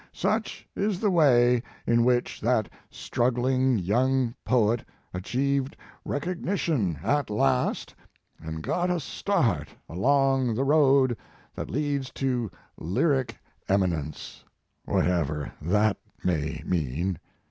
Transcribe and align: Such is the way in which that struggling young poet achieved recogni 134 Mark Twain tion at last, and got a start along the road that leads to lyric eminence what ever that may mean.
Such 0.13 0.67
is 0.75 0.99
the 0.99 1.11
way 1.11 1.61
in 1.85 2.03
which 2.03 2.41
that 2.41 2.67
struggling 2.89 3.77
young 3.77 4.33
poet 4.43 4.83
achieved 5.13 5.77
recogni 6.03 6.43
134 6.43 6.43
Mark 6.43 6.45
Twain 6.47 6.55
tion 6.57 6.99
at 7.03 7.29
last, 7.29 7.95
and 8.41 8.63
got 8.63 8.89
a 8.89 8.99
start 8.99 9.69
along 9.87 10.55
the 10.55 10.63
road 10.63 11.15
that 11.53 11.69
leads 11.69 12.09
to 12.13 12.49
lyric 12.79 13.37
eminence 13.69 14.43
what 14.85 15.05
ever 15.05 15.51
that 15.61 15.97
may 16.23 16.63
mean. 16.65 17.19